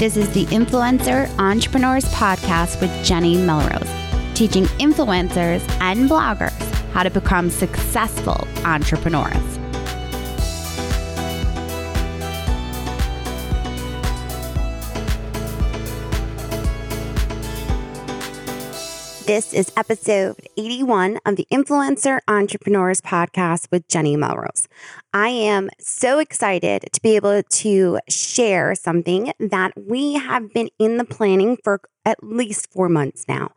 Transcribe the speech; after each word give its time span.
This 0.00 0.16
is 0.16 0.32
the 0.32 0.46
Influencer 0.46 1.28
Entrepreneurs 1.38 2.06
Podcast 2.06 2.80
with 2.80 3.04
Jenny 3.04 3.36
Melrose, 3.36 3.86
teaching 4.32 4.64
influencers 4.78 5.60
and 5.78 6.08
bloggers 6.08 6.58
how 6.92 7.02
to 7.02 7.10
become 7.10 7.50
successful 7.50 8.48
entrepreneurs. 8.64 9.59
This 19.30 19.54
is 19.54 19.70
episode 19.76 20.48
81 20.56 21.20
of 21.24 21.36
the 21.36 21.46
Influencer 21.52 22.18
Entrepreneurs 22.26 23.00
Podcast 23.00 23.70
with 23.70 23.86
Jenny 23.86 24.16
Melrose. 24.16 24.66
I 25.14 25.28
am 25.28 25.70
so 25.78 26.18
excited 26.18 26.88
to 26.92 27.00
be 27.00 27.14
able 27.14 27.40
to 27.40 28.00
share 28.08 28.74
something 28.74 29.32
that 29.38 29.70
we 29.76 30.14
have 30.14 30.52
been 30.52 30.68
in 30.80 30.96
the 30.96 31.04
planning 31.04 31.56
for 31.62 31.80
at 32.04 32.24
least 32.24 32.72
four 32.72 32.88
months 32.88 33.26
now. 33.28 33.52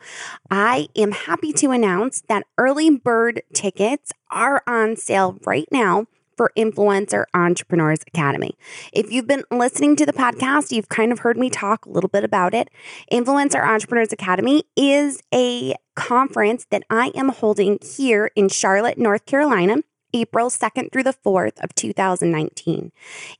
I 0.51 0.89
am 0.95 1.11
happy 1.11 1.51
to 1.53 1.71
announce 1.71 2.21
that 2.29 2.45
early 2.59 2.91
bird 2.91 3.41
tickets 3.51 4.11
are 4.29 4.61
on 4.67 4.95
sale 4.95 5.39
right 5.43 5.67
now 5.71 6.05
for 6.35 6.51
Influencer 6.57 7.25
Entrepreneurs 7.33 7.99
Academy. 8.07 8.57
If 8.91 9.11
you've 9.11 9.27
been 9.27 9.43
listening 9.51 9.95
to 9.97 10.05
the 10.05 10.13
podcast, 10.13 10.71
you've 10.71 10.89
kind 10.89 11.11
of 11.11 11.19
heard 11.19 11.37
me 11.37 11.49
talk 11.49 11.85
a 11.85 11.89
little 11.89 12.09
bit 12.09 12.23
about 12.23 12.53
it. 12.53 12.69
Influencer 13.11 13.65
Entrepreneurs 13.65 14.13
Academy 14.13 14.63
is 14.75 15.21
a 15.33 15.75
conference 15.95 16.65
that 16.71 16.83
I 16.89 17.11
am 17.15 17.29
holding 17.29 17.79
here 17.81 18.31
in 18.35 18.49
Charlotte, 18.49 18.97
North 18.97 19.25
Carolina. 19.25 19.77
April 20.13 20.49
2nd 20.49 20.91
through 20.91 21.03
the 21.03 21.15
4th 21.25 21.61
of 21.63 21.73
2019. 21.75 22.91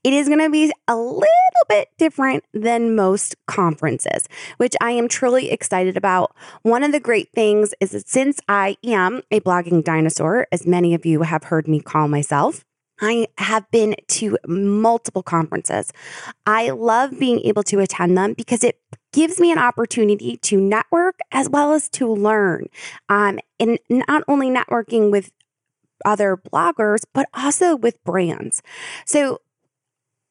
It 0.03 0.13
is 0.13 0.27
going 0.27 0.39
to 0.39 0.49
be 0.49 0.71
a 0.87 0.95
little 0.95 1.27
bit 1.69 1.89
different 1.97 2.43
than 2.53 2.95
most 2.95 3.35
conferences, 3.45 4.27
which 4.57 4.73
I 4.81 4.91
am 4.91 5.07
truly 5.07 5.51
excited 5.51 5.95
about. 5.95 6.35
One 6.63 6.83
of 6.83 6.91
the 6.91 6.99
great 6.99 7.31
things 7.31 7.73
is 7.79 7.91
that 7.91 8.09
since 8.09 8.39
I 8.47 8.77
am 8.83 9.21
a 9.31 9.39
blogging 9.39 9.83
dinosaur, 9.83 10.47
as 10.51 10.65
many 10.65 10.93
of 10.93 11.05
you 11.05 11.21
have 11.21 11.45
heard 11.45 11.67
me 11.67 11.79
call 11.79 12.07
myself, 12.07 12.65
I 13.03 13.27
have 13.37 13.69
been 13.71 13.95
to 14.09 14.37
multiple 14.47 15.23
conferences. 15.23 15.91
I 16.45 16.69
love 16.71 17.19
being 17.19 17.39
able 17.41 17.63
to 17.63 17.79
attend 17.79 18.17
them 18.17 18.33
because 18.33 18.63
it 18.63 18.79
gives 19.11 19.39
me 19.39 19.51
an 19.51 19.59
opportunity 19.59 20.37
to 20.37 20.59
network 20.59 21.19
as 21.31 21.49
well 21.49 21.73
as 21.73 21.89
to 21.89 22.11
learn. 22.11 22.67
Um, 23.09 23.39
and 23.59 23.79
not 23.89 24.23
only 24.27 24.49
networking 24.49 25.11
with 25.11 25.31
other 26.05 26.35
bloggers, 26.35 27.03
but 27.13 27.27
also 27.33 27.75
with 27.75 28.03
brands. 28.03 28.61
So, 29.05 29.39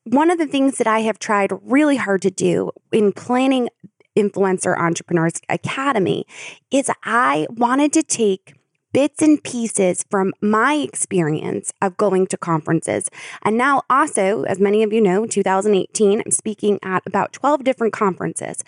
one 0.04 0.32
of 0.32 0.38
the 0.38 0.48
things 0.48 0.78
that 0.78 0.88
I 0.88 1.00
have 1.00 1.20
tried 1.20 1.52
really 1.62 1.96
hard 1.96 2.22
to 2.22 2.30
do 2.30 2.72
in 2.90 3.12
planning 3.12 3.68
Influencer 4.16 4.76
Entrepreneurs 4.76 5.40
Academy 5.48 6.26
is 6.70 6.90
I 7.04 7.46
wanted 7.50 7.92
to 7.94 8.02
take 8.02 8.54
bits 8.92 9.22
and 9.22 9.42
pieces 9.42 10.04
from 10.10 10.32
my 10.40 10.74
experience 10.74 11.72
of 11.80 11.96
going 11.96 12.26
to 12.28 12.36
conferences. 12.36 13.08
And 13.42 13.56
now, 13.56 13.82
also, 13.88 14.42
as 14.44 14.60
many 14.60 14.82
of 14.82 14.92
you 14.92 15.00
know, 15.00 15.26
2018, 15.26 16.22
I'm 16.24 16.30
speaking 16.30 16.78
at 16.82 17.02
about 17.06 17.32
12 17.32 17.64
different 17.64 17.92
conferences. 17.92 18.62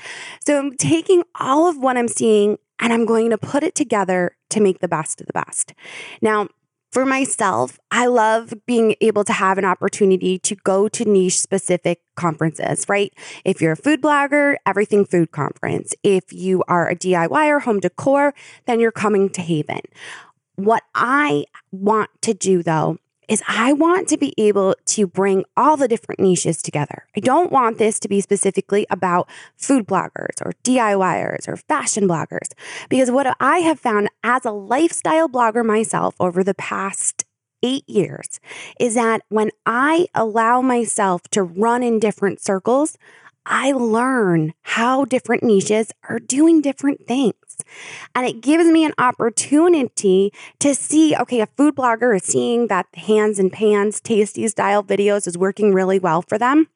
So 0.44 0.58
I'm 0.58 0.76
taking 0.76 1.24
all 1.38 1.68
of 1.68 1.78
what 1.78 1.96
I'm 1.96 2.08
seeing 2.08 2.58
and 2.80 2.92
I'm 2.92 3.06
going 3.06 3.30
to 3.30 3.38
put 3.38 3.62
it 3.62 3.74
together 3.74 4.36
to 4.50 4.60
make 4.60 4.80
the 4.80 4.88
best 4.88 5.20
of 5.20 5.26
the 5.26 5.32
best. 5.32 5.74
Now, 6.20 6.48
for 6.94 7.04
myself, 7.04 7.80
I 7.90 8.06
love 8.06 8.54
being 8.66 8.94
able 9.00 9.24
to 9.24 9.32
have 9.32 9.58
an 9.58 9.64
opportunity 9.64 10.38
to 10.38 10.54
go 10.54 10.88
to 10.88 11.04
niche 11.04 11.40
specific 11.40 12.00
conferences, 12.14 12.86
right? 12.88 13.12
If 13.44 13.60
you're 13.60 13.72
a 13.72 13.76
food 13.76 14.00
blogger, 14.00 14.54
everything 14.64 15.04
food 15.04 15.32
conference. 15.32 15.92
If 16.04 16.32
you 16.32 16.62
are 16.68 16.88
a 16.88 16.94
DIY 16.94 17.48
or 17.48 17.58
home 17.58 17.80
decor, 17.80 18.32
then 18.66 18.78
you're 18.78 18.92
coming 18.92 19.28
to 19.30 19.42
Haven. 19.42 19.80
What 20.54 20.84
I 20.94 21.46
want 21.72 22.10
to 22.22 22.32
do 22.32 22.62
though 22.62 22.98
is 23.28 23.42
I 23.48 23.72
want 23.72 24.08
to 24.08 24.16
be 24.16 24.34
able 24.38 24.74
to 24.86 25.06
bring 25.06 25.44
all 25.56 25.76
the 25.76 25.88
different 25.88 26.20
niches 26.20 26.62
together. 26.62 27.06
I 27.16 27.20
don't 27.20 27.52
want 27.52 27.78
this 27.78 27.98
to 28.00 28.08
be 28.08 28.20
specifically 28.20 28.86
about 28.90 29.28
food 29.56 29.86
bloggers 29.86 30.40
or 30.44 30.52
DIYers 30.62 31.48
or 31.48 31.56
fashion 31.56 32.08
bloggers, 32.08 32.52
because 32.88 33.10
what 33.10 33.36
I 33.40 33.58
have 33.58 33.80
found 33.80 34.08
as 34.22 34.44
a 34.44 34.50
lifestyle 34.50 35.28
blogger 35.28 35.64
myself 35.64 36.14
over 36.20 36.44
the 36.44 36.54
past 36.54 37.24
eight 37.62 37.88
years 37.88 38.40
is 38.78 38.94
that 38.94 39.22
when 39.28 39.50
I 39.64 40.06
allow 40.14 40.60
myself 40.60 41.22
to 41.30 41.42
run 41.42 41.82
in 41.82 41.98
different 41.98 42.40
circles, 42.40 42.98
I 43.46 43.72
learn 43.72 44.54
how 44.62 45.04
different 45.04 45.42
niches 45.42 45.90
are 46.08 46.18
doing 46.18 46.60
different 46.60 47.06
things. 47.06 47.34
And 48.14 48.26
it 48.26 48.40
gives 48.40 48.66
me 48.66 48.84
an 48.84 48.94
opportunity 48.98 50.32
to 50.60 50.74
see 50.74 51.14
okay, 51.16 51.40
a 51.40 51.46
food 51.46 51.76
blogger 51.76 52.16
is 52.16 52.24
seeing 52.24 52.68
that 52.68 52.86
hands 52.94 53.38
and 53.38 53.52
pans, 53.52 54.00
tasty 54.00 54.46
style 54.48 54.82
videos 54.82 55.26
is 55.26 55.38
working 55.38 55.72
really 55.72 55.98
well 55.98 56.22
for 56.22 56.38
them. 56.38 56.68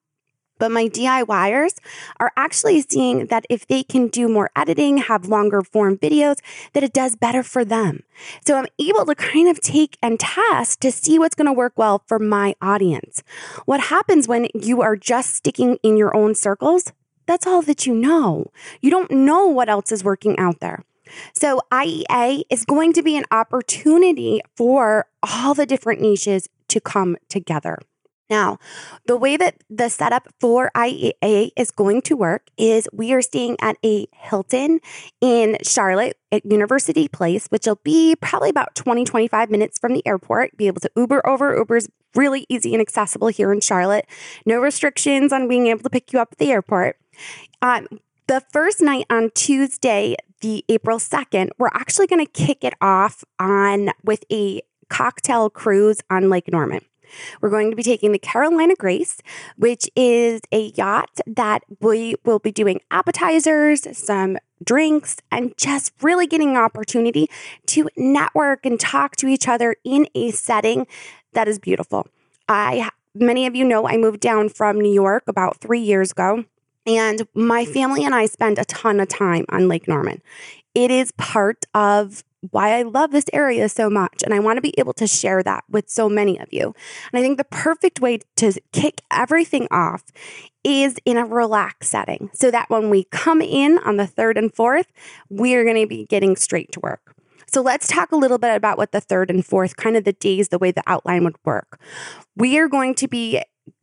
But 0.59 0.73
my 0.73 0.89
DIYers 0.89 1.79
are 2.19 2.33
actually 2.37 2.83
seeing 2.83 3.27
that 3.27 3.47
if 3.49 3.67
they 3.67 3.83
can 3.83 4.09
do 4.09 4.29
more 4.29 4.51
editing, 4.57 4.99
have 4.99 5.27
longer 5.29 5.63
form 5.63 5.97
videos, 5.97 6.39
that 6.73 6.83
it 6.83 6.93
does 6.93 7.17
better 7.17 7.43
for 7.43 7.65
them. 7.65 8.03
So 8.45 8.57
I'm 8.57 8.67
able 8.79 9.07
to 9.07 9.15
kind 9.15 9.49
of 9.49 9.61
take 9.61 9.97
and 10.03 10.19
test 10.19 10.81
to 10.81 10.91
see 10.91 11.19
what's 11.19 11.35
going 11.35 11.47
to 11.47 11.53
work 11.53 11.75
well 11.77 12.03
for 12.07 12.19
my 12.19 12.55
audience. 12.61 13.23
What 13.67 13.81
happens 13.81 14.27
when 14.27 14.49
you 14.55 14.83
are 14.83 14.97
just 14.97 15.35
sticking 15.35 15.79
in 15.83 15.97
your 15.97 16.15
own 16.17 16.35
circles? 16.35 16.93
That's 17.29 17.47
all 17.47 17.61
that 17.63 17.87
you 17.87 17.95
know. 17.95 18.51
You 18.81 18.91
don't 18.91 19.11
know 19.11 19.47
what 19.47 19.69
else 19.69 19.93
is 19.93 20.03
working 20.03 20.37
out 20.39 20.61
there. 20.61 20.83
So, 21.35 21.61
IEA 21.71 22.43
is 22.51 22.65
going 22.65 22.93
to 22.95 23.03
be 23.03 23.17
an 23.17 23.25
opportunity 23.31 24.41
for 24.57 25.07
all 25.23 25.55
the 25.55 25.67
different 25.67 26.01
niches 26.01 26.49
to 26.69 26.81
come 26.81 27.17
together. 27.29 27.79
Now, 28.31 28.59
the 29.07 29.17
way 29.17 29.37
that 29.39 29.63
the 29.71 29.89
setup 29.89 30.29
for 30.39 30.71
IEA 30.75 31.51
is 31.57 31.71
going 31.71 32.03
to 32.03 32.17
work 32.17 32.51
is 32.59 32.87
we 32.93 33.13
are 33.13 33.23
staying 33.23 33.57
at 33.61 33.77
a 33.85 34.07
Hilton 34.13 34.81
in 35.21 35.57
Charlotte 35.63 36.19
at 36.31 36.45
University 36.45 37.09
Place, 37.09 37.47
which 37.49 37.67
will 37.67 37.81
be 37.85 38.17
probably 38.17 38.51
about 38.51 38.75
20, 38.75 39.05
25 39.05 39.51
minutes 39.51 39.79
from 39.79 39.95
the 39.95 40.07
airport. 40.07 40.57
Be 40.59 40.67
able 40.67 40.81
to 40.81 40.91
Uber 40.95 41.27
over. 41.27 41.57
Uber's 41.57 41.89
really 42.15 42.45
easy 42.49 42.75
and 42.75 42.83
accessible 42.83 43.29
here 43.29 43.53
in 43.53 43.61
Charlotte. 43.61 44.07
No 44.45 44.59
restrictions 44.59 45.33
on 45.33 45.49
being 45.49 45.69
able 45.69 45.83
to 45.83 45.91
pick 45.91 46.13
you 46.13 46.19
up 46.19 46.29
at 46.33 46.39
the 46.39 46.51
airport. 46.51 46.99
Um, 47.63 47.89
the 48.27 48.43
first 48.53 48.81
night 48.81 49.07
on 49.11 49.31
Tuesday, 49.35 50.17
the 50.41 50.65
April 50.69 50.99
2nd, 50.99 51.51
we're 51.59 51.69
actually 51.69 52.07
going 52.07 52.25
to 52.25 52.31
kick 52.31 52.65
it 52.65 52.75
off 52.81 53.25
on 53.39 53.91
with 54.05 54.25
a 54.31 54.63
cocktail 54.89 55.51
cruise 55.51 56.01
on 56.11 56.29
Lake 56.29 56.51
Norman. 56.51 56.81
We're 57.41 57.51
going 57.51 57.71
to 57.71 57.77
be 57.77 57.83
taking 57.83 58.13
the 58.13 58.19
Carolina 58.19 58.75
Grace, 58.75 59.19
which 59.57 59.89
is 59.97 60.41
a 60.53 60.73
yacht 60.77 61.21
that 61.27 61.63
we 61.81 62.15
will 62.25 62.39
be 62.39 62.53
doing 62.53 62.81
appetizers, 62.91 63.87
some 63.97 64.39
drinks, 64.63 65.17
and 65.31 65.57
just 65.57 65.93
really 66.03 66.27
getting 66.27 66.51
an 66.51 66.57
opportunity 66.57 67.29
to 67.67 67.89
network 67.97 68.67
and 68.67 68.79
talk 68.79 69.17
to 69.17 69.27
each 69.27 69.49
other 69.49 69.77
in 69.85 70.07
a 70.15 70.31
setting 70.31 70.87
that 71.33 71.49
is 71.49 71.59
beautiful. 71.59 72.07
I 72.49 72.91
many 73.15 73.47
of 73.47 73.57
you 73.57 73.65
know 73.65 73.89
I 73.89 73.97
moved 73.97 74.21
down 74.21 74.49
from 74.49 74.81
New 74.81 74.93
York 74.93 75.25
about 75.27 75.61
3 75.61 75.81
years 75.81 76.13
ago. 76.13 76.45
And 76.89 77.29
my 77.35 77.67
family 77.67 78.03
and 78.03 78.15
I 78.15 78.25
spend 78.25 78.59
a 78.59 78.65
ton 78.65 78.99
of 78.99 79.09
time 79.09 79.45
on 79.51 79.69
Lake 79.69 79.87
Norman. 79.87 80.23
It 80.75 80.91
is 80.91 81.13
part 81.13 81.67
of 81.75 82.25
why 82.51 82.79
I 82.79 82.83
love 82.83 83.11
this 83.11 83.27
area 83.33 83.69
so 83.69 83.91
much. 83.91 84.23
And 84.25 84.33
I 84.33 84.39
want 84.39 84.57
to 84.57 84.63
be 84.63 84.73
able 84.79 84.95
to 84.95 85.07
share 85.07 85.43
that 85.43 85.65
with 85.69 85.91
so 85.91 86.09
many 86.09 86.39
of 86.41 86.49
you. 86.51 86.75
And 87.13 87.19
I 87.19 87.21
think 87.21 87.37
the 87.37 87.45
perfect 87.45 88.01
way 88.01 88.21
to 88.37 88.59
kick 88.73 89.03
everything 89.11 89.69
off 89.71 90.05
is 90.65 90.97
in 91.05 91.19
a 91.19 91.27
relaxed 91.27 91.91
setting 91.91 92.31
so 92.33 92.51
that 92.51 92.71
when 92.71 92.89
we 92.89 93.05
come 93.05 93.43
in 93.43 93.79
on 93.79 93.99
the 93.99 94.07
third 94.07 94.39
and 94.39 94.55
fourth, 94.55 94.87
we're 95.29 95.65
going 95.65 95.81
to 95.83 95.87
be 95.87 96.07
getting 96.07 96.37
straight 96.37 96.73
to 96.73 96.81
work. 96.81 97.15
So 97.51 97.61
let's 97.61 97.87
talk 97.87 98.13
a 98.13 98.17
little 98.17 98.39
bit 98.39 98.55
about 98.55 98.79
what 98.79 98.93
the 98.93 99.01
third 99.01 99.31
and 99.31 99.45
fourth, 99.45 99.77
kind 99.77 99.97
of 99.97 100.05
the 100.05 100.13
days, 100.13 100.49
the 100.49 100.59
way 100.59 100.71
the 100.71 100.83
outline 100.87 101.25
would 101.25 101.37
work. 101.45 101.81
We 102.37 102.59
are 102.59 102.69
going 102.69 102.95
to 102.97 103.09
be 103.09 103.43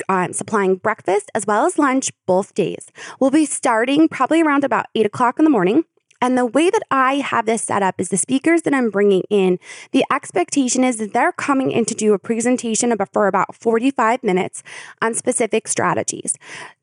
um, 0.09 0.33
supplying 0.33 0.75
breakfast 0.75 1.31
as 1.33 1.45
well 1.45 1.65
as 1.65 1.77
lunch 1.77 2.11
both 2.25 2.53
days. 2.53 2.87
We'll 3.19 3.31
be 3.31 3.45
starting 3.45 4.07
probably 4.07 4.41
around 4.41 4.63
about 4.63 4.87
eight 4.95 5.05
o'clock 5.05 5.39
in 5.39 5.45
the 5.45 5.51
morning. 5.51 5.85
And 6.21 6.37
the 6.37 6.45
way 6.45 6.69
that 6.69 6.81
I 6.89 7.15
have 7.15 7.45
this 7.45 7.61
set 7.61 7.83
up 7.83 7.95
is 7.99 8.09
the 8.09 8.17
speakers 8.17 8.63
that 8.63 8.73
I'm 8.73 8.89
bringing 8.89 9.23
in, 9.29 9.59
the 9.91 10.05
expectation 10.11 10.83
is 10.83 10.97
that 10.97 11.13
they're 11.13 11.33
coming 11.33 11.71
in 11.71 11.85
to 11.85 11.93
do 11.93 12.13
a 12.13 12.19
presentation 12.19 12.95
for 13.13 13.27
about 13.27 13.53
45 13.53 14.23
minutes 14.23 14.63
on 15.01 15.13
specific 15.13 15.67
strategies. 15.67 16.35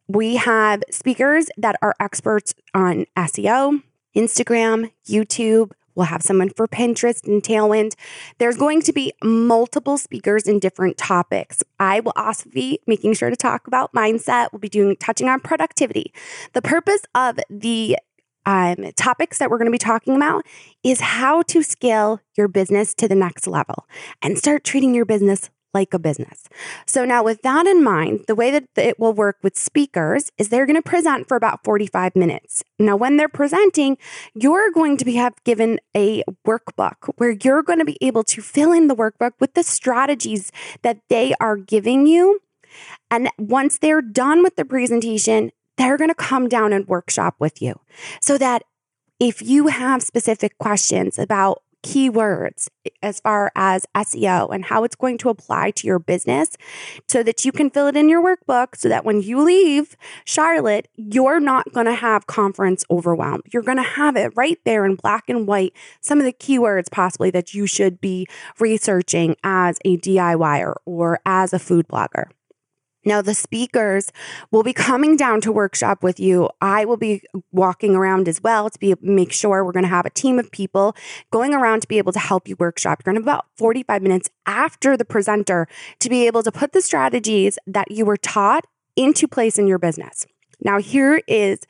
We 0.06 0.36
have 0.36 0.82
speakers 0.90 1.46
that 1.56 1.76
are 1.80 1.94
experts 1.98 2.54
on 2.74 3.06
SEO, 3.16 3.82
Instagram, 4.14 4.92
YouTube, 5.08 5.72
We'll 5.94 6.06
have 6.06 6.22
someone 6.22 6.50
for 6.50 6.66
Pinterest 6.68 7.26
and 7.26 7.42
Tailwind. 7.42 7.94
There's 8.38 8.56
going 8.56 8.82
to 8.82 8.92
be 8.92 9.12
multiple 9.22 9.98
speakers 9.98 10.44
in 10.44 10.58
different 10.58 10.96
topics. 10.96 11.62
I 11.78 12.00
will 12.00 12.12
also 12.16 12.48
be 12.50 12.80
making 12.86 13.14
sure 13.14 13.30
to 13.30 13.36
talk 13.36 13.66
about 13.66 13.92
mindset. 13.92 14.48
We'll 14.52 14.60
be 14.60 14.68
doing 14.68 14.96
touching 14.96 15.28
on 15.28 15.40
productivity. 15.40 16.12
The 16.52 16.62
purpose 16.62 17.02
of 17.14 17.38
the 17.50 17.98
um, 18.44 18.90
topics 18.96 19.38
that 19.38 19.50
we're 19.50 19.58
going 19.58 19.66
to 19.66 19.72
be 19.72 19.78
talking 19.78 20.16
about 20.16 20.44
is 20.82 21.00
how 21.00 21.42
to 21.42 21.62
scale 21.62 22.20
your 22.36 22.48
business 22.48 22.94
to 22.94 23.08
the 23.08 23.14
next 23.14 23.46
level 23.46 23.86
and 24.20 24.36
start 24.36 24.64
treating 24.64 24.94
your 24.94 25.04
business 25.04 25.50
like 25.74 25.94
a 25.94 25.98
business. 25.98 26.44
So, 26.86 27.04
now 27.04 27.22
with 27.22 27.42
that 27.42 27.66
in 27.66 27.82
mind, 27.82 28.24
the 28.26 28.34
way 28.34 28.50
that 28.50 28.64
it 28.76 28.98
will 28.98 29.12
work 29.12 29.38
with 29.42 29.56
speakers 29.56 30.30
is 30.38 30.48
they're 30.48 30.66
going 30.66 30.76
to 30.76 30.82
present 30.82 31.28
for 31.28 31.36
about 31.36 31.64
45 31.64 32.14
minutes. 32.16 32.62
Now, 32.78 32.96
when 32.96 33.16
they're 33.16 33.28
presenting, 33.28 33.96
you're 34.34 34.70
going 34.70 34.96
to 34.98 35.04
be 35.04 35.14
have 35.14 35.42
given 35.44 35.78
a 35.96 36.22
workbook 36.46 37.12
where 37.16 37.36
you're 37.42 37.62
going 37.62 37.78
to 37.78 37.84
be 37.84 37.98
able 38.00 38.24
to 38.24 38.42
fill 38.42 38.72
in 38.72 38.88
the 38.88 38.96
workbook 38.96 39.32
with 39.40 39.54
the 39.54 39.62
strategies 39.62 40.50
that 40.82 40.98
they 41.08 41.34
are 41.40 41.56
giving 41.56 42.06
you. 42.06 42.40
And 43.10 43.28
once 43.38 43.78
they're 43.78 44.02
done 44.02 44.42
with 44.42 44.56
the 44.56 44.64
presentation, 44.64 45.52
they're 45.76 45.98
going 45.98 46.10
to 46.10 46.14
come 46.14 46.48
down 46.48 46.72
and 46.72 46.86
workshop 46.86 47.36
with 47.38 47.60
you 47.60 47.80
so 48.20 48.38
that 48.38 48.62
if 49.20 49.40
you 49.40 49.68
have 49.68 50.02
specific 50.02 50.58
questions 50.58 51.18
about 51.18 51.62
keywords 51.82 52.68
as 53.02 53.20
far 53.20 53.50
as 53.54 53.86
SEO 53.94 54.52
and 54.52 54.64
how 54.64 54.84
it's 54.84 54.96
going 54.96 55.18
to 55.18 55.28
apply 55.28 55.70
to 55.72 55.86
your 55.86 55.98
business 55.98 56.50
so 57.08 57.22
that 57.22 57.44
you 57.44 57.52
can 57.52 57.70
fill 57.70 57.86
it 57.86 57.96
in 57.96 58.08
your 58.08 58.22
workbook 58.22 58.76
so 58.76 58.88
that 58.88 59.04
when 59.04 59.20
you 59.20 59.40
leave 59.40 59.96
Charlotte, 60.24 60.88
you're 60.96 61.40
not 61.40 61.72
going 61.72 61.86
to 61.86 61.94
have 61.94 62.26
conference 62.26 62.84
overwhelm. 62.90 63.42
You're 63.52 63.62
going 63.62 63.76
to 63.76 63.82
have 63.82 64.16
it 64.16 64.32
right 64.36 64.58
there 64.64 64.84
in 64.84 64.96
black 64.96 65.28
and 65.28 65.46
white, 65.46 65.72
some 66.00 66.18
of 66.18 66.24
the 66.24 66.32
keywords 66.32 66.90
possibly 66.90 67.30
that 67.30 67.54
you 67.54 67.66
should 67.66 68.00
be 68.00 68.26
researching 68.58 69.36
as 69.42 69.78
a 69.84 69.96
DIYer 69.98 70.74
or 70.86 71.20
as 71.26 71.52
a 71.52 71.58
food 71.58 71.88
blogger. 71.88 72.26
Now, 73.04 73.20
the 73.20 73.34
speakers 73.34 74.12
will 74.50 74.62
be 74.62 74.72
coming 74.72 75.16
down 75.16 75.40
to 75.42 75.52
workshop 75.52 76.02
with 76.02 76.20
you. 76.20 76.48
I 76.60 76.84
will 76.84 76.96
be 76.96 77.22
walking 77.50 77.94
around 77.94 78.28
as 78.28 78.42
well 78.42 78.70
to 78.70 78.78
be 78.78 78.94
make 79.00 79.32
sure 79.32 79.64
we're 79.64 79.72
going 79.72 79.84
to 79.84 79.88
have 79.88 80.06
a 80.06 80.10
team 80.10 80.38
of 80.38 80.50
people 80.52 80.94
going 81.30 81.52
around 81.52 81.82
to 81.82 81.88
be 81.88 81.98
able 81.98 82.12
to 82.12 82.18
help 82.18 82.48
you 82.48 82.56
workshop. 82.58 83.00
You're 83.00 83.12
going 83.12 83.22
to 83.22 83.28
have 83.28 83.36
about 83.38 83.46
45 83.56 84.02
minutes 84.02 84.30
after 84.46 84.96
the 84.96 85.04
presenter 85.04 85.66
to 85.98 86.08
be 86.08 86.26
able 86.26 86.42
to 86.42 86.52
put 86.52 86.72
the 86.72 86.82
strategies 86.82 87.58
that 87.66 87.90
you 87.90 88.04
were 88.04 88.16
taught 88.16 88.66
into 88.94 89.26
place 89.26 89.58
in 89.58 89.66
your 89.66 89.78
business. 89.78 90.26
Now, 90.60 90.78
here 90.78 91.22
is 91.26 91.60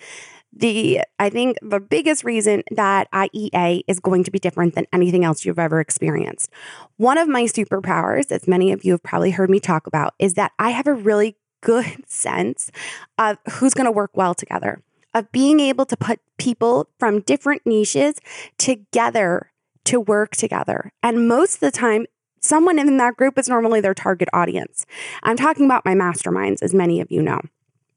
the 0.52 1.00
I 1.18 1.30
think 1.30 1.56
the 1.62 1.80
biggest 1.80 2.24
reason 2.24 2.62
that 2.70 3.10
IEA 3.12 3.82
is 3.86 4.00
going 4.00 4.24
to 4.24 4.30
be 4.30 4.38
different 4.38 4.74
than 4.74 4.86
anything 4.92 5.24
else 5.24 5.44
you've 5.44 5.58
ever 5.58 5.80
experienced. 5.80 6.50
One 6.96 7.18
of 7.18 7.28
my 7.28 7.44
superpowers, 7.44 8.30
as 8.30 8.46
many 8.46 8.72
of 8.72 8.84
you 8.84 8.92
have 8.92 9.02
probably 9.02 9.30
heard 9.30 9.50
me 9.50 9.60
talk 9.60 9.86
about, 9.86 10.14
is 10.18 10.34
that 10.34 10.52
I 10.58 10.70
have 10.70 10.86
a 10.86 10.94
really 10.94 11.36
good 11.62 12.04
sense 12.06 12.70
of 13.18 13.38
who's 13.52 13.74
going 13.74 13.86
to 13.86 13.92
work 13.92 14.10
well 14.14 14.34
together, 14.34 14.82
of 15.14 15.32
being 15.32 15.60
able 15.60 15.86
to 15.86 15.96
put 15.96 16.20
people 16.38 16.88
from 16.98 17.20
different 17.20 17.62
niches 17.64 18.16
together 18.58 19.52
to 19.84 20.00
work 20.00 20.36
together. 20.36 20.92
And 21.02 21.26
most 21.26 21.54
of 21.54 21.60
the 21.60 21.70
time, 21.70 22.06
someone 22.40 22.78
in 22.78 22.96
that 22.98 23.16
group 23.16 23.38
is 23.38 23.48
normally 23.48 23.80
their 23.80 23.94
target 23.94 24.28
audience. 24.32 24.84
I'm 25.22 25.36
talking 25.36 25.64
about 25.64 25.84
my 25.84 25.94
masterminds, 25.94 26.62
as 26.62 26.74
many 26.74 27.00
of 27.00 27.10
you 27.10 27.22
know. 27.22 27.40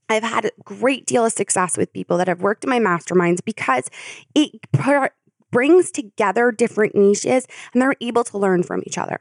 I've 0.10 0.24
had 0.24 0.46
a 0.46 0.52
great 0.64 1.06
deal 1.06 1.26
of 1.26 1.34
success 1.34 1.78
with 1.78 1.94
people 1.94 2.18
that 2.18 2.28
have 2.28 2.42
worked 2.42 2.64
in 2.64 2.70
my 2.70 2.80
masterminds 2.80 3.44
because 3.44 3.90
it 4.34 4.52
pr- 4.72 5.08
brings 5.52 5.92
together 5.92 6.52
different 6.52 6.96
niches 6.96 7.48
and 7.74 7.82
they're 7.82 7.96
able 8.02 8.24
to 8.26 8.38
learn 8.38 8.64
from 8.64 8.84
each 8.86 8.98
other. 8.98 9.20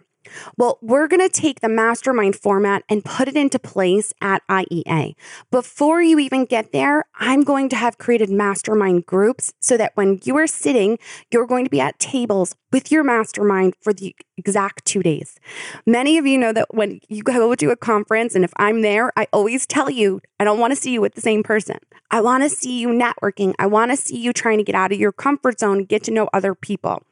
Well, 0.57 0.79
we're 0.81 1.09
going 1.09 1.27
to 1.27 1.29
take 1.29 1.61
the 1.61 1.69
mastermind 1.69 2.37
format 2.37 2.83
and 2.89 3.05
put 3.05 3.29
it 3.29 3.37
into 3.37 3.59
place 3.59 4.13
at 4.21 4.43
IEA. 4.49 5.15
Before 5.51 6.03
you 6.03 6.19
even 6.19 6.45
get 6.45 6.73
there, 6.73 7.05
I'm 7.17 7.43
going 7.43 7.69
to 7.71 7.77
have 7.77 7.99
created 7.99 8.31
mastermind 8.31 9.07
groups 9.07 9.53
so 9.61 9.77
that 9.77 9.93
when 9.95 10.21
you 10.25 10.37
are 10.37 10.47
sitting, 10.47 10.99
you're 11.31 11.47
going 11.47 11.65
to 11.65 11.71
be 11.71 11.81
at 11.81 11.99
tables 11.99 12.55
with 12.73 12.91
your 12.91 13.05
mastermind 13.05 13.75
for 13.81 13.93
the 13.93 14.15
exact 14.37 14.85
two 14.85 15.03
days. 15.03 15.39
Many 15.87 16.19
of 16.19 16.27
you 16.27 16.37
know 16.37 16.53
that 16.53 16.75
when 16.75 17.01
you 17.09 17.23
go 17.23 17.55
to 17.55 17.71
a 17.71 17.77
conference, 17.77 18.35
and 18.35 18.45
if 18.45 18.53
I'm 18.57 18.83
there, 18.83 19.13
I 19.17 19.29
always 19.33 19.67
tell 19.67 19.89
you, 19.89 20.21
I 20.41 20.45
don't 20.45 20.59
want 20.59 20.73
to 20.73 20.77
see 20.77 20.93
you 20.93 21.01
with 21.01 21.15
the 21.15 21.21
same 21.21 21.43
person. 21.43 21.79
I 22.11 22.21
want 22.21 22.43
to 22.43 22.49
see 22.49 22.79
you 22.79 22.89
networking. 22.89 23.55
I 23.59 23.67
want 23.67 23.91
to 23.91 23.97
see 23.97 24.19
you 24.19 24.33
trying 24.33 24.59
to 24.59 24.65
get 24.65 24.75
out 24.75 24.93
of 24.93 24.99
your 24.99 25.13
comfort 25.13 25.61
zone, 25.61 25.85
get 25.85 26.03
to 26.05 26.11
know 26.11 26.29
other 26.33 26.55
people. 26.55 27.03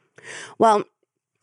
Well, 0.57 0.83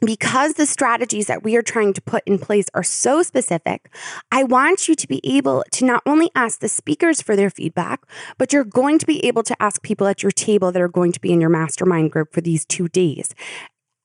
because 0.00 0.54
the 0.54 0.66
strategies 0.66 1.26
that 1.26 1.42
we 1.42 1.56
are 1.56 1.62
trying 1.62 1.92
to 1.92 2.02
put 2.02 2.22
in 2.26 2.38
place 2.38 2.66
are 2.74 2.82
so 2.82 3.22
specific, 3.22 3.92
I 4.32 4.44
want 4.44 4.88
you 4.88 4.94
to 4.94 5.08
be 5.08 5.20
able 5.24 5.64
to 5.72 5.84
not 5.84 6.02
only 6.06 6.30
ask 6.34 6.60
the 6.60 6.68
speakers 6.68 7.20
for 7.20 7.36
their 7.36 7.50
feedback, 7.50 8.00
but 8.38 8.52
you're 8.52 8.64
going 8.64 8.98
to 8.98 9.06
be 9.06 9.24
able 9.24 9.42
to 9.44 9.62
ask 9.62 9.82
people 9.82 10.06
at 10.06 10.22
your 10.22 10.32
table 10.32 10.72
that 10.72 10.82
are 10.82 10.88
going 10.88 11.12
to 11.12 11.20
be 11.20 11.32
in 11.32 11.40
your 11.40 11.50
mastermind 11.50 12.10
group 12.12 12.32
for 12.32 12.40
these 12.40 12.64
two 12.64 12.88
days. 12.88 13.34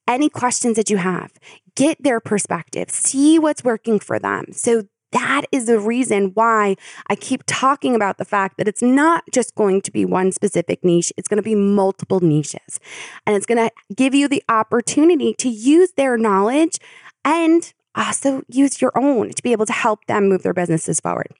Any 0.07 0.29
questions 0.29 0.75
that 0.75 0.89
you 0.89 0.97
have, 0.97 1.31
get 1.75 2.01
their 2.01 2.19
perspective, 2.19 2.89
see 2.89 3.39
what's 3.39 3.63
working 3.63 3.99
for 3.99 4.19
them. 4.19 4.45
So 4.51 4.83
that 5.15 5.45
is 5.51 5.65
the 5.65 5.79
reason 5.79 6.31
why 6.33 6.75
I 7.09 7.15
keep 7.15 7.43
talking 7.47 7.95
about 7.95 8.17
the 8.17 8.25
fact 8.25 8.57
that 8.57 8.67
it's 8.67 8.81
not 8.81 9.23
just 9.31 9.55
going 9.55 9.81
to 9.81 9.91
be 9.91 10.03
one 10.03 10.33
specific 10.33 10.83
niche, 10.83 11.13
it's 11.15 11.29
going 11.29 11.37
to 11.37 11.43
be 11.43 11.55
multiple 11.55 12.19
niches. 12.19 12.79
And 13.25 13.35
it's 13.35 13.45
going 13.45 13.57
to 13.57 13.71
give 13.95 14.13
you 14.13 14.27
the 14.27 14.43
opportunity 14.49 15.33
to 15.35 15.49
use 15.49 15.93
their 15.95 16.17
knowledge 16.17 16.77
and 17.23 17.73
also 17.95 18.43
use 18.49 18.81
your 18.81 18.91
own 18.97 19.31
to 19.31 19.41
be 19.41 19.53
able 19.53 19.65
to 19.65 19.73
help 19.73 20.05
them 20.07 20.27
move 20.27 20.43
their 20.43 20.53
businesses 20.53 20.99
forward. 20.99 21.31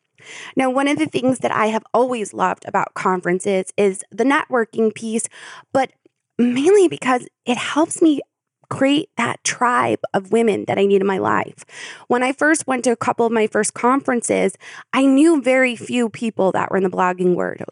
Now, 0.56 0.69
one 0.69 0.88
of 0.88 0.98
the 0.98 1.06
things 1.06 1.39
that 1.39 1.51
I 1.51 1.68
have 1.68 1.83
always 1.94 2.33
loved 2.33 2.63
about 2.66 2.94
conferences 2.94 3.74
is 3.75 4.04
the 4.10 4.24
networking 4.24 4.95
piece, 4.95 5.25
but 5.74 5.92
mainly 6.38 6.88
because 6.88 7.28
it 7.45 7.57
helps 7.57 8.01
me 8.01 8.21
create 8.70 9.10
that 9.18 9.44
tribe 9.44 10.02
of 10.14 10.32
women 10.32 10.66
that 10.68 10.78
I 10.78 10.86
need 10.86 11.02
in 11.02 11.08
my 11.08 11.18
life. 11.18 11.66
When 12.08 12.24
I 12.24 12.32
first 12.32 12.68
went 12.68 12.84
to 12.86 12.92
a 12.92 12.96
couple 12.96 13.26
of 13.26 13.32
my 13.32 13.48
first 13.48 13.74
conferences, 13.74 14.54
I 14.94 15.06
knew 15.06 15.42
very 15.42 15.76
few 15.76 16.10
people 16.10 16.52
that 16.54 16.72
were 16.72 16.78
in 16.78 16.84
the 16.84 16.90
blogging 16.90 17.36
world. 17.36 17.64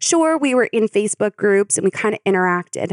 Sure, 0.00 0.36
we 0.36 0.54
were 0.54 0.68
in 0.72 0.88
Facebook 0.88 1.36
groups 1.36 1.76
and 1.76 1.84
we 1.84 1.90
kind 1.90 2.14
of 2.14 2.24
interacted. 2.24 2.92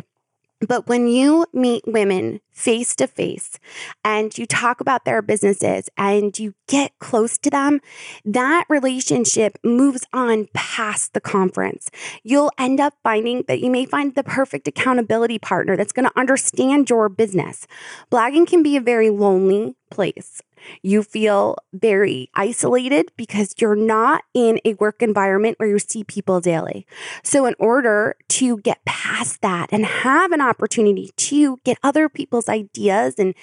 But 0.67 0.87
when 0.87 1.07
you 1.07 1.45
meet 1.53 1.83
women 1.85 2.41
face 2.51 2.95
to 2.95 3.07
face 3.07 3.59
and 4.03 4.35
you 4.37 4.45
talk 4.45 4.79
about 4.79 5.05
their 5.05 5.21
businesses 5.21 5.89
and 5.97 6.37
you 6.37 6.53
get 6.67 6.97
close 6.99 7.37
to 7.39 7.49
them, 7.49 7.81
that 8.23 8.65
relationship 8.69 9.57
moves 9.63 10.05
on 10.13 10.47
past 10.53 11.13
the 11.13 11.21
conference. 11.21 11.91
You'll 12.23 12.51
end 12.57 12.79
up 12.79 12.93
finding 13.03 13.43
that 13.47 13.59
you 13.59 13.69
may 13.69 13.85
find 13.85 14.15
the 14.15 14.23
perfect 14.23 14.67
accountability 14.67 15.39
partner 15.39 15.75
that's 15.75 15.91
going 15.91 16.07
to 16.07 16.19
understand 16.19 16.89
your 16.89 17.09
business. 17.09 17.67
Blogging 18.11 18.47
can 18.47 18.63
be 18.63 18.77
a 18.77 18.81
very 18.81 19.09
lonely 19.09 19.75
place. 19.91 20.41
You 20.81 21.03
feel 21.03 21.57
very 21.73 22.29
isolated 22.35 23.11
because 23.17 23.53
you're 23.59 23.75
not 23.75 24.23
in 24.33 24.59
a 24.65 24.73
work 24.75 25.01
environment 25.01 25.59
where 25.59 25.69
you 25.69 25.79
see 25.79 26.03
people 26.03 26.41
daily. 26.41 26.85
So, 27.23 27.45
in 27.45 27.55
order 27.59 28.15
to 28.29 28.57
get 28.57 28.83
past 28.85 29.41
that 29.41 29.69
and 29.71 29.85
have 29.85 30.31
an 30.31 30.41
opportunity 30.41 31.11
to 31.17 31.59
get 31.63 31.77
other 31.83 32.09
people's 32.09 32.49
ideas 32.49 33.15
and 33.17 33.33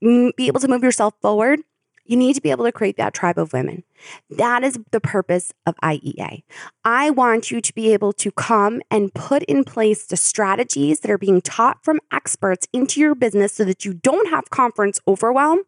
be 0.00 0.46
able 0.46 0.60
to 0.60 0.68
move 0.68 0.82
yourself 0.82 1.14
forward, 1.20 1.60
you 2.10 2.16
need 2.16 2.34
to 2.34 2.40
be 2.40 2.50
able 2.50 2.64
to 2.64 2.72
create 2.72 2.96
that 2.96 3.14
tribe 3.14 3.38
of 3.38 3.52
women. 3.52 3.84
That 4.30 4.64
is 4.64 4.76
the 4.90 5.00
purpose 5.00 5.52
of 5.64 5.76
IEA. 5.76 6.42
I 6.84 7.10
want 7.10 7.52
you 7.52 7.60
to 7.60 7.72
be 7.72 7.92
able 7.92 8.12
to 8.14 8.32
come 8.32 8.82
and 8.90 9.14
put 9.14 9.44
in 9.44 9.62
place 9.62 10.06
the 10.06 10.16
strategies 10.16 11.00
that 11.00 11.10
are 11.10 11.18
being 11.18 11.40
taught 11.40 11.84
from 11.84 12.00
experts 12.12 12.66
into 12.72 12.98
your 13.00 13.14
business 13.14 13.52
so 13.52 13.64
that 13.64 13.84
you 13.84 13.94
don't 13.94 14.28
have 14.28 14.50
conference 14.50 14.98
overwhelm. 15.06 15.60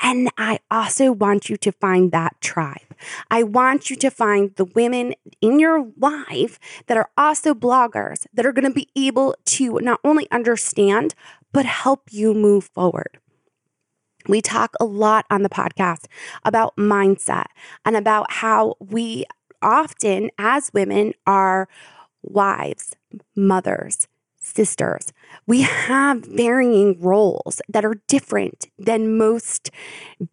And 0.00 0.30
I 0.38 0.60
also 0.70 1.10
want 1.10 1.50
you 1.50 1.56
to 1.56 1.72
find 1.72 2.12
that 2.12 2.40
tribe. 2.40 2.94
I 3.30 3.42
want 3.42 3.90
you 3.90 3.96
to 3.96 4.10
find 4.10 4.54
the 4.54 4.64
women 4.64 5.14
in 5.40 5.58
your 5.58 5.90
life 5.96 6.58
that 6.86 6.96
are 6.96 7.10
also 7.16 7.54
bloggers 7.54 8.26
that 8.32 8.46
are 8.46 8.52
going 8.52 8.64
to 8.64 8.74
be 8.74 8.88
able 8.96 9.34
to 9.44 9.78
not 9.80 10.00
only 10.04 10.30
understand, 10.30 11.14
but 11.52 11.66
help 11.66 12.12
you 12.12 12.34
move 12.34 12.70
forward. 12.74 13.18
We 14.28 14.40
talk 14.42 14.74
a 14.78 14.84
lot 14.84 15.24
on 15.30 15.42
the 15.42 15.48
podcast 15.48 16.04
about 16.44 16.76
mindset 16.76 17.46
and 17.84 17.96
about 17.96 18.30
how 18.30 18.74
we 18.78 19.24
often, 19.62 20.30
as 20.38 20.70
women, 20.72 21.14
are 21.26 21.68
wives, 22.22 22.94
mothers, 23.34 24.06
sisters. 24.48 25.12
We 25.46 25.62
have 25.62 26.24
varying 26.24 27.00
roles 27.00 27.60
that 27.68 27.84
are 27.84 28.00
different 28.08 28.68
than 28.78 29.16
most 29.18 29.70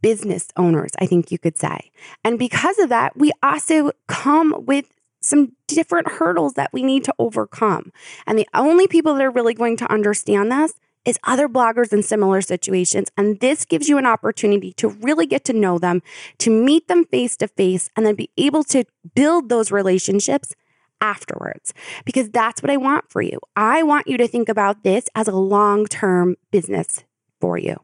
business 0.01 0.47
owners, 0.57 0.91
I 0.99 1.05
think 1.05 1.31
you 1.31 1.37
could 1.37 1.57
say. 1.57 1.91
And 2.23 2.39
because 2.39 2.79
of 2.79 2.89
that, 2.89 3.17
we 3.17 3.31
also 3.43 3.91
come 4.07 4.55
with 4.65 4.85
some 5.21 5.53
different 5.67 6.07
hurdles 6.07 6.53
that 6.53 6.71
we 6.71 6.83
need 6.83 7.03
to 7.03 7.13
overcome. 7.17 7.91
And 8.27 8.37
the 8.37 8.47
only 8.53 8.87
people 8.87 9.15
that 9.15 9.23
are 9.23 9.31
really 9.31 9.55
going 9.55 9.77
to 9.77 9.91
understand 9.91 10.51
this 10.51 10.73
is 11.05 11.19
other 11.23 11.47
bloggers 11.47 11.93
in 11.93 12.03
similar 12.03 12.41
situations. 12.41 13.09
And 13.15 13.39
this 13.39 13.65
gives 13.65 13.87
you 13.87 13.97
an 13.97 14.05
opportunity 14.05 14.73
to 14.73 14.89
really 14.89 15.25
get 15.27 15.43
to 15.45 15.53
know 15.53 15.77
them, 15.77 16.01
to 16.39 16.49
meet 16.49 16.87
them 16.87 17.05
face 17.05 17.37
to 17.37 17.47
face, 17.47 17.89
and 17.95 18.05
then 18.05 18.15
be 18.15 18.29
able 18.37 18.63
to 18.65 18.83
build 19.13 19.49
those 19.49 19.71
relationships 19.71 20.53
afterwards 21.01 21.73
because 22.05 22.29
that's 22.29 22.61
what 22.61 22.71
I 22.71 22.77
want 22.77 23.09
for 23.09 23.21
you. 23.21 23.39
I 23.55 23.83
want 23.83 24.07
you 24.07 24.17
to 24.17 24.27
think 24.27 24.49
about 24.49 24.83
this 24.83 25.05
as 25.15 25.27
a 25.27 25.35
long 25.35 25.85
term 25.85 26.35
business 26.51 27.03
for 27.39 27.57
you. 27.57 27.77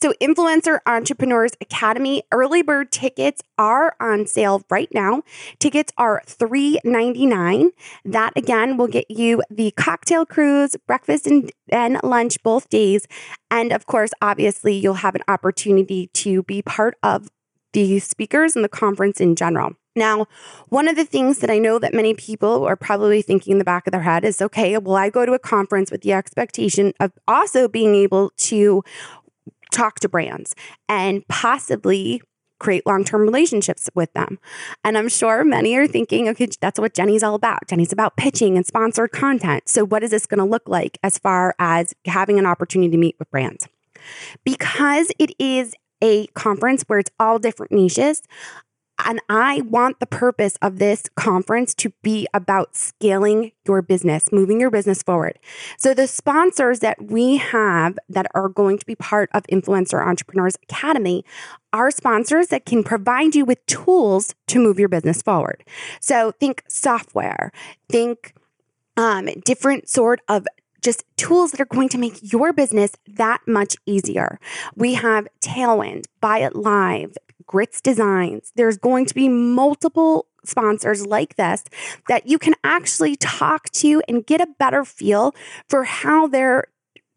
So, 0.00 0.12
Influencer 0.20 0.80
Entrepreneurs 0.86 1.52
Academy 1.60 2.22
early 2.32 2.62
bird 2.62 2.92
tickets 2.92 3.42
are 3.58 3.96
on 4.00 4.26
sale 4.26 4.62
right 4.70 4.88
now. 4.92 5.22
Tickets 5.58 5.92
are 5.96 6.22
$3.99. 6.26 7.70
That 8.04 8.32
again 8.36 8.76
will 8.76 8.88
get 8.88 9.10
you 9.10 9.42
the 9.50 9.70
cocktail 9.72 10.26
cruise, 10.26 10.76
breakfast 10.86 11.26
and, 11.26 11.50
and 11.70 11.98
lunch 12.02 12.42
both 12.42 12.68
days. 12.68 13.06
And 13.50 13.72
of 13.72 13.86
course, 13.86 14.10
obviously, 14.20 14.74
you'll 14.74 14.94
have 14.94 15.14
an 15.14 15.22
opportunity 15.28 16.08
to 16.08 16.42
be 16.42 16.62
part 16.62 16.96
of 17.02 17.28
the 17.72 17.98
speakers 17.98 18.54
and 18.54 18.64
the 18.64 18.68
conference 18.68 19.20
in 19.20 19.34
general. 19.34 19.74
Now, 19.96 20.26
one 20.68 20.88
of 20.88 20.96
the 20.96 21.04
things 21.04 21.38
that 21.38 21.50
I 21.50 21.58
know 21.58 21.78
that 21.78 21.94
many 21.94 22.14
people 22.14 22.64
are 22.64 22.76
probably 22.76 23.22
thinking 23.22 23.52
in 23.52 23.58
the 23.58 23.64
back 23.64 23.86
of 23.86 23.92
their 23.92 24.02
head 24.02 24.24
is 24.24 24.42
okay, 24.42 24.76
well, 24.78 24.96
I 24.96 25.10
go 25.10 25.24
to 25.24 25.32
a 25.32 25.38
conference 25.38 25.90
with 25.90 26.02
the 26.02 26.12
expectation 26.12 26.92
of 27.00 27.12
also 27.28 27.68
being 27.68 27.94
able 27.94 28.30
to 28.38 28.82
talk 29.72 30.00
to 30.00 30.08
brands 30.08 30.54
and 30.88 31.26
possibly 31.28 32.22
create 32.60 32.86
long 32.86 33.04
term 33.04 33.20
relationships 33.20 33.90
with 33.94 34.12
them. 34.14 34.38
And 34.82 34.96
I'm 34.96 35.08
sure 35.08 35.44
many 35.44 35.76
are 35.76 35.86
thinking, 35.86 36.28
okay, 36.30 36.48
that's 36.60 36.80
what 36.80 36.94
Jenny's 36.94 37.22
all 37.22 37.34
about. 37.34 37.68
Jenny's 37.68 37.92
about 37.92 38.16
pitching 38.16 38.56
and 38.56 38.66
sponsored 38.66 39.12
content. 39.12 39.68
So, 39.68 39.84
what 39.84 40.02
is 40.02 40.10
this 40.10 40.26
going 40.26 40.38
to 40.38 40.44
look 40.44 40.68
like 40.68 40.98
as 41.02 41.18
far 41.18 41.54
as 41.58 41.94
having 42.06 42.38
an 42.38 42.46
opportunity 42.46 42.90
to 42.90 42.96
meet 42.96 43.16
with 43.18 43.30
brands? 43.30 43.68
Because 44.44 45.10
it 45.18 45.32
is 45.38 45.74
a 46.02 46.26
conference 46.28 46.82
where 46.86 46.98
it's 46.98 47.10
all 47.18 47.38
different 47.38 47.72
niches, 47.72 48.22
and 48.98 49.20
I 49.28 49.62
want 49.62 50.00
the 50.00 50.06
purpose 50.06 50.56
of 50.62 50.78
this 50.78 51.04
conference 51.16 51.74
to 51.76 51.90
be 52.02 52.26
about 52.32 52.76
scaling 52.76 53.52
your 53.66 53.82
business, 53.82 54.30
moving 54.30 54.60
your 54.60 54.70
business 54.70 55.02
forward. 55.02 55.38
So, 55.78 55.94
the 55.94 56.06
sponsors 56.06 56.80
that 56.80 57.10
we 57.10 57.36
have 57.38 57.98
that 58.08 58.26
are 58.34 58.48
going 58.48 58.78
to 58.78 58.86
be 58.86 58.94
part 58.94 59.30
of 59.34 59.42
Influencer 59.44 60.04
Entrepreneurs 60.04 60.56
Academy 60.62 61.24
are 61.72 61.90
sponsors 61.90 62.48
that 62.48 62.66
can 62.66 62.84
provide 62.84 63.34
you 63.34 63.44
with 63.44 63.64
tools 63.66 64.34
to 64.46 64.60
move 64.60 64.78
your 64.78 64.88
business 64.88 65.22
forward. 65.22 65.64
So, 66.00 66.32
think 66.32 66.62
software, 66.68 67.50
think 67.88 68.34
um, 68.96 69.26
different 69.44 69.88
sort 69.88 70.20
of 70.28 70.46
just 70.84 71.04
tools 71.16 71.50
that 71.50 71.60
are 71.60 71.64
going 71.66 71.88
to 71.88 71.98
make 71.98 72.32
your 72.32 72.52
business 72.52 72.92
that 73.08 73.40
much 73.46 73.74
easier. 73.86 74.38
We 74.76 74.94
have 74.94 75.26
Tailwind, 75.40 76.04
Buy 76.20 76.40
It 76.40 76.54
Live, 76.54 77.16
Grits 77.46 77.80
Designs. 77.80 78.52
There's 78.56 78.76
going 78.76 79.06
to 79.06 79.14
be 79.14 79.28
multiple 79.28 80.26
sponsors 80.44 81.06
like 81.06 81.36
this 81.36 81.64
that 82.08 82.26
you 82.26 82.38
can 82.38 82.54
actually 82.64 83.16
talk 83.16 83.70
to 83.70 84.02
and 84.08 84.26
get 84.26 84.40
a 84.40 84.48
better 84.58 84.84
feel 84.84 85.34
for 85.68 85.84
how 85.84 86.26
their 86.26 86.64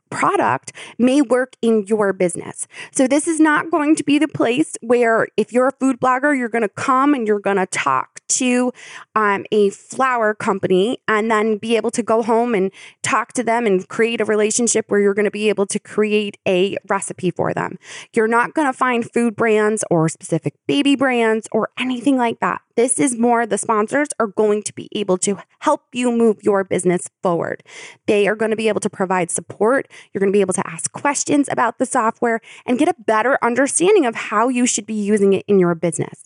product 0.09 0.71
may 0.97 1.21
work 1.21 1.55
in 1.61 1.85
your 1.87 2.13
business. 2.13 2.67
So 2.91 3.07
this 3.07 3.27
is 3.27 3.39
not 3.39 3.71
going 3.71 3.95
to 3.95 4.03
be 4.03 4.19
the 4.19 4.27
place 4.27 4.75
where 4.81 5.27
if 5.37 5.51
you're 5.51 5.67
a 5.67 5.71
food 5.71 5.99
blogger, 5.99 6.37
you're 6.37 6.49
going 6.49 6.63
to 6.63 6.69
come 6.69 7.13
and 7.13 7.27
you're 7.27 7.39
going 7.39 7.57
to 7.57 7.65
talk 7.65 8.21
to 8.27 8.71
um, 9.15 9.45
a 9.51 9.69
flour 9.69 10.33
company 10.33 10.99
and 11.07 11.31
then 11.31 11.57
be 11.57 11.75
able 11.75 11.91
to 11.91 12.03
go 12.03 12.21
home 12.21 12.53
and 12.53 12.71
talk 13.01 13.33
to 13.33 13.43
them 13.43 13.65
and 13.65 13.87
create 13.87 14.21
a 14.21 14.25
relationship 14.25 14.89
where 14.89 14.99
you're 14.99 15.13
going 15.13 15.25
to 15.25 15.31
be 15.31 15.49
able 15.49 15.65
to 15.65 15.79
create 15.79 16.37
a 16.47 16.77
recipe 16.89 17.31
for 17.31 17.53
them. 17.53 17.77
You're 18.13 18.27
not 18.27 18.53
going 18.53 18.67
to 18.67 18.73
find 18.73 19.09
food 19.11 19.35
brands 19.35 19.83
or 19.89 20.09
specific 20.09 20.53
baby 20.67 20.95
brands 20.95 21.47
or 21.51 21.69
anything 21.77 22.17
like 22.17 22.39
that. 22.39 22.61
This 22.77 22.99
is 22.99 23.17
more 23.17 23.47
the 23.47 23.57
sponsors 23.57 24.09
are 24.19 24.27
going 24.27 24.61
to 24.61 24.71
be 24.71 24.87
able 24.93 25.17
to 25.17 25.39
help 25.61 25.81
you 25.93 26.11
move 26.11 26.37
your 26.43 26.63
business 26.63 27.09
forward. 27.23 27.63
They 28.05 28.27
are 28.27 28.35
going 28.35 28.51
to 28.51 28.55
be 28.55 28.67
able 28.67 28.81
to 28.81 28.89
provide 28.89 29.31
support. 29.31 29.87
You're 30.13 30.19
going 30.19 30.31
to 30.31 30.37
be 30.37 30.41
able 30.41 30.53
to 30.53 30.67
ask 30.67 30.91
questions 30.91 31.49
about 31.51 31.79
the 31.79 31.87
software 31.87 32.39
and 32.67 32.77
get 32.77 32.87
a 32.87 32.93
better 33.07 33.39
understanding 33.41 34.05
of 34.05 34.13
how 34.13 34.49
you 34.49 34.67
should 34.67 34.85
be 34.85 34.93
using 34.93 35.33
it 35.33 35.43
in 35.47 35.57
your 35.57 35.73
business. 35.73 36.25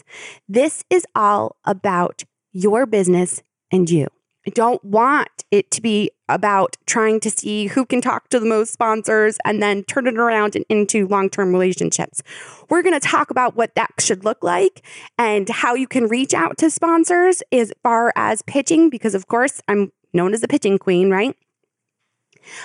This 0.49 0.83
is 0.89 1.05
all 1.15 1.55
about 1.63 2.25
your 2.51 2.85
business 2.85 3.41
and 3.71 3.89
you. 3.89 4.07
I 4.45 4.49
don't 4.49 4.83
want 4.83 5.40
it 5.51 5.69
to 5.71 5.81
be 5.81 6.11
about 6.29 6.77
trying 6.85 7.19
to 7.19 7.29
see 7.29 7.67
who 7.67 7.85
can 7.85 8.01
talk 8.01 8.29
to 8.29 8.39
the 8.39 8.45
most 8.45 8.71
sponsors 8.71 9.37
and 9.45 9.61
then 9.61 9.83
turn 9.83 10.07
it 10.07 10.17
around 10.17 10.55
and 10.55 10.65
into 10.69 11.07
long 11.07 11.29
term 11.29 11.51
relationships. 11.51 12.23
We're 12.69 12.81
going 12.81 12.99
to 12.99 13.05
talk 13.05 13.29
about 13.29 13.55
what 13.55 13.75
that 13.75 13.91
should 13.99 14.23
look 14.23 14.43
like 14.43 14.83
and 15.17 15.49
how 15.49 15.75
you 15.75 15.87
can 15.87 16.07
reach 16.07 16.33
out 16.33 16.57
to 16.59 16.69
sponsors 16.69 17.43
as 17.51 17.73
far 17.83 18.13
as 18.15 18.41
pitching, 18.43 18.89
because 18.89 19.13
of 19.13 19.27
course, 19.27 19.61
I'm 19.67 19.91
known 20.13 20.33
as 20.33 20.41
the 20.41 20.47
pitching 20.47 20.79
queen, 20.79 21.09
right? 21.09 21.35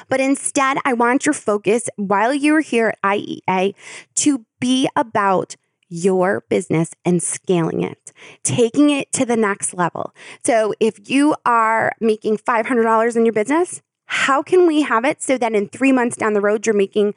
But 0.09 0.21
instead, 0.21 0.79
I 0.85 0.95
want 0.95 1.27
your 1.27 1.35
focus 1.35 1.89
while 1.97 2.33
you're 2.33 2.61
here 2.61 2.95
at 3.03 3.03
IEA 3.03 3.75
to 4.17 4.47
be 4.61 4.89
about 4.97 5.57
your 5.89 6.45
business 6.49 6.91
and 7.05 7.23
scaling 7.23 7.83
it, 7.83 8.13
taking 8.43 8.91
it 8.91 9.13
to 9.13 9.25
the 9.25 9.37
next 9.37 9.75
level. 9.75 10.15
So 10.45 10.75
if 10.81 11.09
you 11.09 11.35
are 11.45 11.93
making 12.01 12.39
$500 12.39 13.17
in 13.17 13.25
your 13.25 13.33
business, 13.33 13.83
how 14.07 14.43
can 14.43 14.67
we 14.67 14.83
have 14.83 15.05
it 15.05 15.23
so 15.23 15.39
that 15.39 15.55
in 15.55 15.69
three 15.69 15.93
months 15.93 16.17
down 16.17 16.33
the 16.33 16.41
road, 16.41 16.67
you're 16.67 16.75
making 16.75 17.15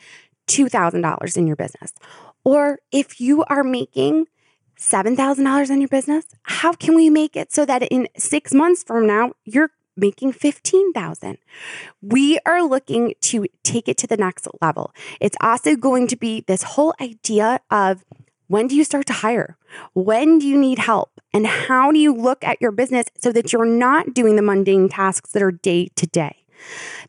$2,000 0.47 1.37
in 1.37 1.47
your 1.47 1.55
business? 1.55 1.93
Or 2.43 2.79
if 2.91 3.19
you 3.19 3.43
are 3.45 3.63
making 3.63 4.25
$7,000 4.77 5.69
in 5.69 5.81
your 5.81 5.87
business, 5.89 6.25
how 6.43 6.73
can 6.73 6.95
we 6.95 7.09
make 7.09 7.35
it 7.35 7.51
so 7.51 7.65
that 7.65 7.83
in 7.83 8.07
six 8.17 8.53
months 8.53 8.83
from 8.83 9.05
now, 9.05 9.33
you're 9.45 9.71
making 9.99 10.31
15,000. 10.31 11.37
We 12.01 12.39
are 12.45 12.63
looking 12.63 13.13
to 13.21 13.47
take 13.63 13.87
it 13.87 13.97
to 13.97 14.07
the 14.07 14.17
next 14.17 14.47
level. 14.61 14.93
It's 15.19 15.37
also 15.41 15.75
going 15.75 16.07
to 16.07 16.15
be 16.15 16.45
this 16.47 16.63
whole 16.63 16.93
idea 17.01 17.59
of 17.69 18.03
when 18.49 18.67
do 18.67 18.75
you 18.75 18.83
start 18.83 19.05
to 19.05 19.13
hire? 19.13 19.57
When 19.93 20.39
do 20.39 20.47
you 20.47 20.57
need 20.57 20.79
help? 20.79 21.21
And 21.33 21.45
how 21.45 21.91
do 21.91 21.99
you 21.99 22.13
look 22.13 22.43
at 22.43 22.59
your 22.59 22.71
business 22.71 23.05
so 23.15 23.31
that 23.31 23.53
you're 23.53 23.63
not 23.63 24.15
doing 24.15 24.35
the 24.35 24.41
mundane 24.41 24.89
tasks 24.89 25.31
that 25.31 25.43
are 25.43 25.51
day 25.51 25.89
to 25.95 26.07
day? 26.07 26.35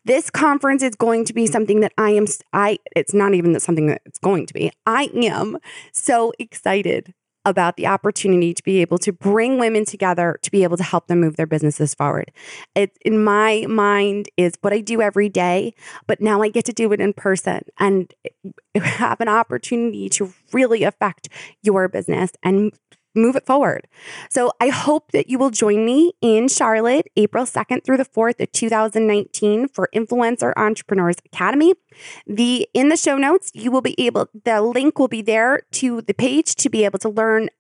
This 0.05 0.31
conference 0.31 0.83
is 0.83 0.95
going 0.95 1.25
to 1.25 1.33
be 1.33 1.47
something 1.47 1.81
that 1.81 1.93
I 1.99 2.11
am 2.11 2.27
I 2.53 2.79
it's 2.95 3.15
not 3.15 3.35
even 3.35 3.55
that 3.55 3.63
something 3.63 3.87
that 3.87 4.03
it's 4.05 4.19
going 4.19 4.47
to 4.47 4.55
be. 4.55 4.71
I 4.87 5.11
am 5.15 5.57
so 5.93 6.33
excited 6.39 7.15
about 7.45 7.77
the 7.77 7.87
opportunity 7.87 8.53
to 8.53 8.63
be 8.63 8.81
able 8.81 8.99
to 8.99 9.13
bring 9.13 9.59
women 9.59 9.85
together 9.85 10.39
to 10.43 10.51
be 10.51 10.63
able 10.63 10.77
to 10.77 10.83
help 10.83 11.07
them 11.07 11.21
move 11.21 11.37
their 11.37 11.47
businesses 11.47 11.95
forward. 11.95 12.31
It 12.75 12.99
in 13.03 13.23
my 13.23 13.65
mind 13.69 14.29
is 14.37 14.55
what 14.61 14.73
I 14.73 14.81
do 14.81 15.01
every 15.01 15.29
day, 15.29 15.75
but 16.07 16.21
now 16.21 16.43
I 16.43 16.51
get 16.51 16.65
to 16.67 16.73
do 16.73 16.93
it 16.93 17.01
in 17.01 17.13
person 17.13 17.63
and 17.79 18.13
have 18.75 19.21
an 19.21 19.29
opportunity 19.29 20.09
to 20.11 20.33
really 20.53 20.83
affect 20.83 21.29
your 21.63 21.89
business 21.89 22.33
and 22.43 22.73
move 23.15 23.37
it 23.37 23.47
forward. 23.47 23.87
So 24.29 24.53
I 24.61 24.69
hope 24.69 25.13
that 25.13 25.29
you 25.29 25.39
will 25.39 25.51
join 25.51 25.85
me 25.85 26.13
in 26.21 26.49
Charlotte, 26.49 27.07
April 27.17 27.45
2nd 27.45 27.85
through 27.85 27.97
the 27.97 28.05
4th 28.05 28.41
of 28.41 28.53
2019 28.53 29.69
for 29.69 29.89
Influencer 29.95 30.53
Entrepreneurs 30.57 31.17
Academy. 31.25 31.75
The 32.27 32.69
in 32.75 32.89
the 32.89 32.97
show 32.97 33.17
notes, 33.17 33.51
you 33.55 33.71
will 33.71 33.81
be 33.81 33.95
able 33.99 34.29
the 34.45 34.63
link 34.63 34.99
will 34.99 35.09
be 35.09 35.23
there 35.23 35.63
to 35.73 36.03
the 36.03 36.15
page 36.15 36.55
to 36.57 36.69
be 36.69 36.85
able 36.85 36.99
to 37.01 37.09
learn 37.09 37.51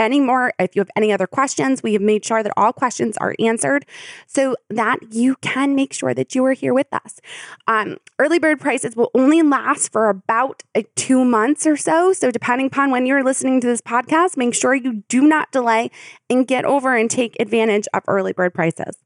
any 0.00 0.18
more, 0.18 0.52
if 0.58 0.74
you 0.74 0.80
have 0.80 0.90
any 0.96 1.12
other 1.12 1.26
questions, 1.26 1.82
we 1.82 1.92
have 1.92 2.02
made 2.02 2.24
sure 2.24 2.42
that 2.42 2.52
all 2.56 2.72
questions 2.72 3.16
are 3.18 3.36
answered 3.38 3.86
so 4.26 4.56
that 4.70 4.98
you 5.12 5.36
can 5.36 5.76
make 5.76 5.92
sure 5.92 6.14
that 6.14 6.34
you 6.34 6.44
are 6.46 6.54
here 6.54 6.74
with 6.74 6.88
us. 6.92 7.20
Um, 7.68 7.98
early 8.18 8.38
bird 8.38 8.58
prices 8.58 8.96
will 8.96 9.10
only 9.14 9.42
last 9.42 9.92
for 9.92 10.08
about 10.08 10.64
uh, 10.74 10.82
two 10.96 11.24
months 11.24 11.66
or 11.66 11.76
so. 11.76 12.12
So, 12.12 12.30
depending 12.30 12.66
upon 12.68 12.90
when 12.90 13.06
you're 13.06 13.22
listening 13.22 13.60
to 13.60 13.66
this 13.66 13.82
podcast, 13.82 14.36
make 14.36 14.54
sure 14.54 14.74
you 14.74 15.04
do 15.08 15.22
not 15.22 15.52
delay 15.52 15.90
and 16.28 16.46
get 16.46 16.64
over 16.64 16.96
and 16.96 17.10
take 17.10 17.36
advantage 17.38 17.86
of 17.94 18.02
early 18.08 18.32
bird 18.32 18.54
prices. 18.54 18.96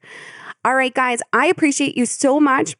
All 0.64 0.74
right, 0.74 0.94
guys, 0.94 1.20
I 1.32 1.46
appreciate 1.48 1.96
you 1.96 2.06
so 2.06 2.40
much 2.40 2.74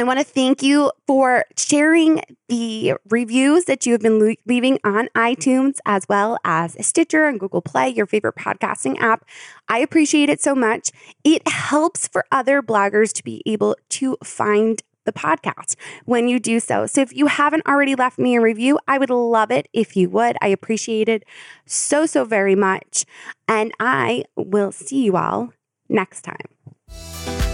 I 0.00 0.02
want 0.02 0.18
to 0.18 0.24
thank 0.24 0.62
you 0.62 0.90
for 1.06 1.44
sharing 1.58 2.22
the 2.48 2.94
reviews 3.10 3.66
that 3.66 3.84
you 3.84 3.92
have 3.92 4.00
been 4.00 4.34
leaving 4.46 4.78
on 4.82 5.08
iTunes 5.14 5.76
as 5.84 6.06
well 6.08 6.38
as 6.42 6.74
Stitcher 6.80 7.26
and 7.26 7.38
Google 7.38 7.60
Play, 7.60 7.90
your 7.90 8.06
favorite 8.06 8.36
podcasting 8.36 8.98
app. 8.98 9.26
I 9.68 9.80
appreciate 9.80 10.30
it 10.30 10.40
so 10.40 10.54
much. 10.54 10.90
It 11.22 11.46
helps 11.46 12.08
for 12.08 12.24
other 12.32 12.62
bloggers 12.62 13.12
to 13.12 13.22
be 13.22 13.42
able 13.44 13.76
to 13.90 14.16
find 14.24 14.82
the 15.04 15.12
podcast 15.12 15.76
when 16.06 16.28
you 16.28 16.40
do 16.40 16.60
so. 16.60 16.86
So 16.86 17.02
if 17.02 17.14
you 17.14 17.26
haven't 17.26 17.66
already 17.66 17.94
left 17.94 18.18
me 18.18 18.36
a 18.36 18.40
review, 18.40 18.78
I 18.88 18.96
would 18.96 19.10
love 19.10 19.50
it 19.50 19.68
if 19.74 19.98
you 19.98 20.08
would. 20.08 20.38
I 20.40 20.48
appreciate 20.48 21.10
it 21.10 21.24
so, 21.66 22.06
so 22.06 22.24
very 22.24 22.54
much. 22.54 23.04
And 23.46 23.70
I 23.78 24.24
will 24.34 24.72
see 24.72 25.04
you 25.04 25.18
all 25.18 25.52
next 25.90 26.22
time. 26.22 27.49